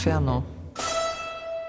Inferno. 0.00 0.42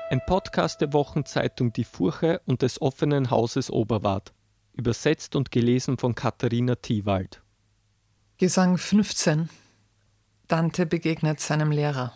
Ein 0.10 0.21
Podcast 0.26 0.80
der 0.80 0.94
Wochenzeitung 0.94 1.74
Die 1.74 1.84
Furche 1.84 2.39
und 2.46 2.62
des 2.62 2.82
offenen 2.82 3.30
Hauses 3.30 3.70
Oberwart. 3.70 4.32
Übersetzt 4.71 5.36
und 5.36 5.52
gelesen 5.52 5.98
von 5.98 6.16
Katharina 6.16 6.75
Thiewald. 6.75 7.41
Gesang 8.38 8.78
15. 8.78 9.50
Dante 10.48 10.86
begegnet 10.86 11.41
seinem 11.41 11.71
Lehrer. 11.71 12.14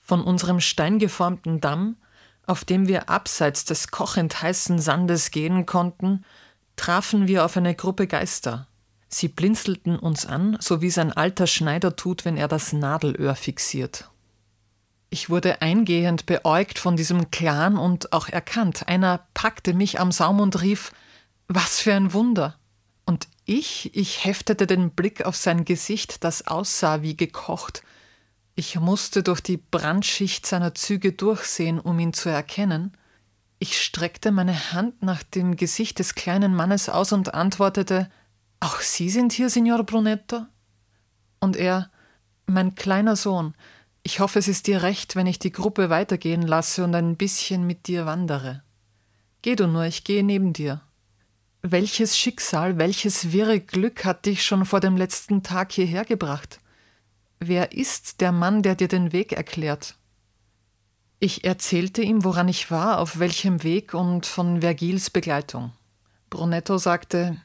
Von 0.00 0.20
unserem 0.20 0.58
steingeformten 0.58 1.60
Damm, 1.60 1.94
auf 2.44 2.64
dem 2.64 2.88
wir 2.88 3.08
abseits 3.08 3.64
des 3.64 3.92
kochend 3.92 4.42
heißen 4.42 4.80
Sandes 4.80 5.30
gehen 5.30 5.64
konnten, 5.64 6.24
trafen 6.74 7.28
wir 7.28 7.44
auf 7.44 7.56
eine 7.56 7.76
Gruppe 7.76 8.08
Geister. 8.08 8.66
Sie 9.08 9.28
blinzelten 9.28 9.96
uns 9.96 10.26
an, 10.26 10.56
so 10.58 10.82
wie 10.82 10.88
es 10.88 10.98
ein 10.98 11.12
alter 11.12 11.46
Schneider 11.46 11.94
tut, 11.94 12.24
wenn 12.24 12.36
er 12.36 12.48
das 12.48 12.72
Nadelöhr 12.72 13.36
fixiert. 13.36 14.10
Ich 15.10 15.30
wurde 15.30 15.62
eingehend 15.62 16.26
beäugt 16.26 16.78
von 16.78 16.96
diesem 16.96 17.30
Clan 17.30 17.78
und 17.78 18.12
auch 18.12 18.28
erkannt. 18.28 18.88
Einer 18.88 19.26
packte 19.32 19.72
mich 19.72 20.00
am 20.00 20.12
Saum 20.12 20.40
und 20.40 20.60
rief: 20.60 20.92
Was 21.46 21.80
für 21.80 21.94
ein 21.94 22.12
Wunder! 22.12 22.58
Und 23.06 23.26
ich, 23.46 23.96
ich 23.96 24.26
heftete 24.26 24.66
den 24.66 24.90
Blick 24.90 25.24
auf 25.24 25.34
sein 25.34 25.64
Gesicht, 25.64 26.24
das 26.24 26.46
aussah 26.46 27.00
wie 27.00 27.16
gekocht. 27.16 27.82
Ich 28.54 28.78
musste 28.78 29.22
durch 29.22 29.40
die 29.40 29.56
Brandschicht 29.56 30.44
seiner 30.44 30.74
Züge 30.74 31.12
durchsehen, 31.12 31.78
um 31.78 31.98
ihn 31.98 32.12
zu 32.12 32.28
erkennen. 32.28 32.92
Ich 33.60 33.82
streckte 33.82 34.30
meine 34.30 34.72
Hand 34.72 35.02
nach 35.02 35.22
dem 35.22 35.56
Gesicht 35.56 36.00
des 36.00 36.16
kleinen 36.16 36.54
Mannes 36.54 36.90
aus 36.90 37.12
und 37.12 37.32
antwortete: 37.32 38.10
Auch 38.60 38.80
Sie 38.80 39.08
sind 39.08 39.32
hier, 39.32 39.48
Signor 39.48 39.84
Brunetto? 39.84 40.44
Und 41.40 41.56
er: 41.56 41.90
Mein 42.44 42.74
kleiner 42.74 43.16
Sohn, 43.16 43.54
ich 44.08 44.20
hoffe, 44.20 44.38
es 44.38 44.48
ist 44.48 44.66
dir 44.66 44.82
recht, 44.82 45.16
wenn 45.16 45.26
ich 45.26 45.38
die 45.38 45.52
Gruppe 45.52 45.90
weitergehen 45.90 46.40
lasse 46.40 46.82
und 46.82 46.94
ein 46.94 47.16
bisschen 47.16 47.66
mit 47.66 47.88
dir 47.88 48.06
wandere. 48.06 48.62
Geh 49.42 49.54
du 49.54 49.66
nur, 49.66 49.84
ich 49.84 50.02
gehe 50.02 50.24
neben 50.24 50.54
dir. 50.54 50.80
Welches 51.60 52.16
Schicksal, 52.16 52.78
welches 52.78 53.32
wirre 53.32 53.60
Glück 53.60 54.06
hat 54.06 54.24
dich 54.24 54.46
schon 54.46 54.64
vor 54.64 54.80
dem 54.80 54.96
letzten 54.96 55.42
Tag 55.42 55.72
hierher 55.72 56.06
gebracht? 56.06 56.58
Wer 57.38 57.72
ist 57.72 58.22
der 58.22 58.32
Mann, 58.32 58.62
der 58.62 58.76
dir 58.76 58.88
den 58.88 59.12
Weg 59.12 59.34
erklärt? 59.34 59.96
Ich 61.20 61.44
erzählte 61.44 62.00
ihm, 62.00 62.24
woran 62.24 62.48
ich 62.48 62.70
war, 62.70 63.00
auf 63.00 63.18
welchem 63.18 63.62
Weg 63.62 63.92
und 63.92 64.24
von 64.24 64.62
Vergils 64.62 65.10
Begleitung. 65.10 65.72
Brunetto 66.30 66.78
sagte, 66.78 67.36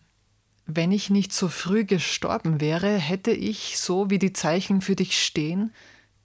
wenn 0.66 0.94
ich 0.94 1.10
nicht 1.10 1.34
so 1.34 1.50
früh 1.50 1.84
gestorben 1.84 2.62
wäre, 2.62 2.96
hätte 2.96 3.32
ich, 3.32 3.78
so 3.78 4.10
wie 4.10 4.18
die 4.18 4.32
Zeichen 4.32 4.80
für 4.80 4.96
dich 4.96 5.22
stehen, 5.22 5.74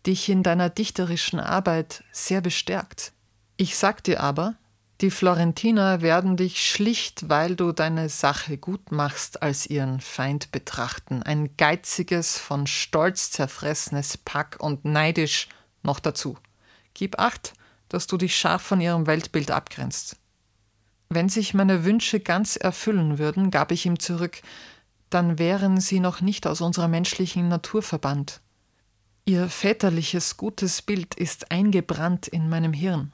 dich 0.09 0.29
in 0.29 0.43
deiner 0.43 0.71
dichterischen 0.71 1.39
Arbeit 1.39 2.03
sehr 2.11 2.41
bestärkt. 2.41 3.13
Ich 3.59 3.77
sag 3.77 4.03
dir 4.03 4.21
aber, 4.21 4.57
die 5.01 5.11
Florentiner 5.13 6.01
werden 6.01 6.37
dich 6.37 6.67
schlicht, 6.67 7.29
weil 7.29 7.55
du 7.55 7.71
deine 7.71 8.09
Sache 8.09 8.59
gut 8.59 8.91
machst, 8.91 9.43
als 9.43 9.67
ihren 9.67 10.01
Feind 10.01 10.51
betrachten. 10.51 11.23
Ein 11.23 11.57
geiziges, 11.57 12.37
von 12.39 12.67
Stolz 12.67 13.31
zerfressenes 13.31 14.17
Pack 14.17 14.57
und 14.59 14.85
neidisch 14.85 15.49
noch 15.85 16.01
dazu. 16.01 16.37
Gib 16.95 17.21
acht, 17.21 17.53
dass 17.89 18.09
du 18.09 18.17
dich 18.17 18.35
scharf 18.35 18.63
von 18.63 18.81
ihrem 18.81 19.07
Weltbild 19.07 19.53
abgrenzt. 19.53 20.17
Wenn 21.11 21.29
sich 21.29 21.55
meine 21.55 21.85
Wünsche 21.85 22.19
ganz 22.19 22.57
erfüllen 22.57 23.19
würden, 23.19 23.51
gab 23.51 23.71
ich 23.71 23.87
ihm 23.87 24.01
zurück, 24.01 24.43
dann 25.11 25.39
wären 25.39 25.81
sie 25.81 26.01
noch 26.01 26.21
nicht 26.21 26.47
aus 26.47 26.61
unserer 26.61 26.89
menschlichen 26.89 27.49
Natur 27.49 27.83
verbannt. 27.83 28.41
Ihr 29.29 29.51
väterliches 29.51 30.39
gutes 30.39 30.81
Bild 30.81 31.15
ist 31.15 31.51
eingebrannt 31.51 32.29
in 32.29 32.49
meinem 32.49 32.73
Hirn. 32.73 33.13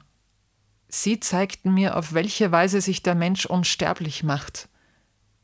Sie 0.87 1.19
zeigten 1.19 1.73
mir, 1.73 1.97
auf 1.97 2.13
welche 2.13 2.53
Weise 2.53 2.79
sich 2.79 3.03
der 3.03 3.15
Mensch 3.15 3.45
unsterblich 3.45 4.23
macht. 4.23 4.69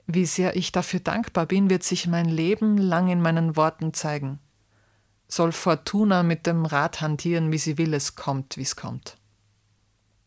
Wie 0.08 0.26
sehr 0.26 0.56
ich 0.56 0.72
dafür 0.72 1.02
dankbar 1.02 1.48
bin, 1.48 1.70
wird 1.70 1.84
sich 1.84 2.08
mein 2.08 2.30
Leben 2.30 2.78
lang 2.78 3.10
in 3.10 3.22
meinen 3.22 3.58
Worten 3.58 3.94
zeigen. 3.94 4.40
Soll 5.28 5.52
Fortuna 5.52 6.24
mit 6.24 6.48
dem 6.48 6.64
Rad 6.64 7.02
hantieren, 7.02 7.52
wie 7.52 7.58
sie 7.58 7.78
will, 7.78 7.94
es 7.94 8.16
kommt, 8.16 8.56
wie 8.56 8.62
es 8.62 8.78
kommt. 8.78 9.18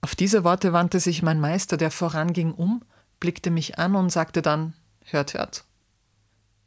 Auf 0.02 0.14
diese 0.14 0.44
Worte 0.44 0.74
wandte 0.74 1.00
sich 1.00 1.22
mein 1.22 1.40
Meister, 1.40 1.78
der 1.78 1.90
voranging, 1.90 2.52
um, 2.52 2.84
blickte 3.18 3.50
mich 3.50 3.78
an 3.78 3.96
und 3.96 4.10
sagte 4.10 4.42
dann: 4.42 4.74
Hört, 5.04 5.32
hört. 5.32 5.64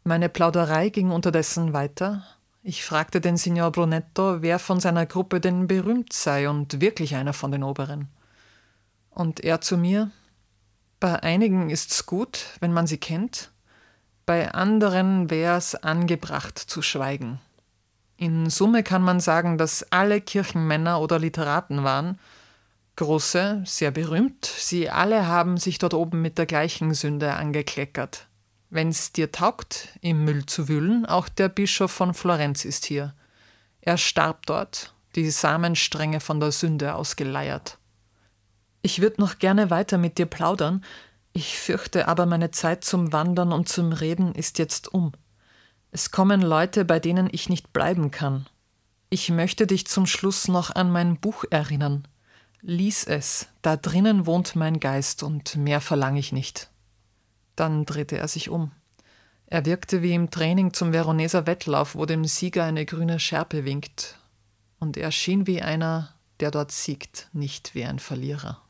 Meine 0.03 0.29
Plauderei 0.29 0.89
ging 0.89 1.11
unterdessen 1.11 1.73
weiter. 1.73 2.23
Ich 2.69 2.83
fragte 2.83 3.21
den 3.21 3.37
Signor 3.37 3.71
Brunetto, 3.71 4.41
wer 4.41 4.59
von 4.59 4.81
seiner 4.81 5.05
Gruppe 5.05 5.39
denn 5.39 5.67
berühmt 5.67 6.11
sei 6.11 6.49
und 6.49 6.81
wirklich 6.81 7.15
einer 7.15 7.31
von 7.31 7.49
den 7.49 7.63
Oberen. 7.63 8.09
Und 9.09 9.39
er 9.39 9.61
zu 9.61 9.77
mir, 9.77 10.11
bei 10.99 11.23
einigen 11.23 11.69
ist's 11.69 12.05
gut, 12.05 12.47
wenn 12.59 12.73
man 12.73 12.85
sie 12.85 12.97
kennt, 12.97 13.51
bei 14.25 14.51
anderen 14.51 15.29
wär's 15.29 15.75
angebracht 15.75 16.59
zu 16.59 16.81
schweigen. 16.81 17.39
In 18.17 18.49
Summe 18.49 18.83
kann 18.83 19.01
man 19.01 19.21
sagen, 19.21 19.57
dass 19.57 19.89
alle 19.93 20.19
Kirchenmänner 20.19 20.99
oder 20.99 21.19
Literaten 21.19 21.85
waren, 21.85 22.19
große, 22.97 23.63
sehr 23.65 23.91
berühmt, 23.91 24.45
sie 24.45 24.89
alle 24.89 25.25
haben 25.25 25.55
sich 25.55 25.77
dort 25.77 25.93
oben 25.93 26.21
mit 26.21 26.37
der 26.37 26.47
gleichen 26.47 26.93
Sünde 26.93 27.33
angekleckert. 27.33 28.27
Wenn's 28.69 29.13
dir 29.13 29.31
taugt, 29.31 29.89
im 30.01 30.25
Müll 30.25 30.45
zu 30.45 30.67
wühlen, 30.67 31.05
auch 31.05 31.29
der 31.29 31.49
Bischof 31.49 31.91
von 31.91 32.13
Florenz 32.13 32.65
ist 32.65 32.85
hier. 32.85 33.13
Er 33.81 33.97
starb 33.97 34.45
dort, 34.45 34.93
die 35.15 35.29
Samenstränge 35.29 36.19
von 36.19 36.39
der 36.39 36.51
Sünde 36.51 36.95
ausgeleiert. 36.95 37.77
Ich 38.81 39.01
würde 39.01 39.21
noch 39.21 39.39
gerne 39.39 39.69
weiter 39.69 39.97
mit 39.97 40.17
dir 40.17 40.25
plaudern, 40.25 40.83
ich 41.37 41.59
fürchte 41.59 42.07
aber, 42.07 42.25
meine 42.25 42.49
Zeit 42.49 42.83
zum 42.83 43.13
Wandern 43.13 43.51
und 43.51 43.69
zum 43.69 43.91
Reden 43.91 44.33
ist 44.33 44.57
jetzt 44.57 44.91
um. 44.91 45.11
Es 45.91 46.09
kommen 46.09 46.41
Leute, 46.41 46.83
bei 46.83 46.99
denen 46.99 47.29
ich 47.31 47.47
nicht 47.47 47.71
bleiben 47.73 48.09
kann. 48.09 48.47
Ich 49.11 49.29
möchte 49.29 49.67
dich 49.67 49.85
zum 49.85 50.07
Schluss 50.07 50.47
noch 50.47 50.73
an 50.73 50.91
mein 50.91 51.19
Buch 51.19 51.45
erinnern. 51.51 52.07
Lies 52.61 53.03
es, 53.03 53.49
da 53.61 53.77
drinnen 53.77 54.25
wohnt 54.25 54.55
mein 54.55 54.79
Geist 54.79 55.21
und 55.21 55.55
mehr 55.57 55.79
verlange 55.79 56.19
ich 56.19 56.31
nicht. 56.31 56.71
Dann 57.57 57.83
drehte 57.85 58.17
er 58.17 58.29
sich 58.29 58.49
um. 58.49 58.71
Er 59.47 59.65
wirkte 59.65 60.01
wie 60.01 60.13
im 60.13 60.31
Training 60.31 60.73
zum 60.73 60.93
Veroneser 60.93 61.45
Wettlauf, 61.47 61.95
wo 61.95 62.05
dem 62.05 62.23
Sieger 62.23 62.63
eine 62.63 62.85
grüne 62.85 63.19
Schärpe 63.19 63.65
winkt. 63.65 64.17
Und 64.79 64.95
er 64.95 65.11
schien 65.11 65.47
wie 65.47 65.61
einer, 65.61 66.13
der 66.39 66.51
dort 66.51 66.71
siegt, 66.71 67.27
nicht 67.33 67.75
wie 67.75 67.83
ein 67.83 67.99
Verlierer. 67.99 68.61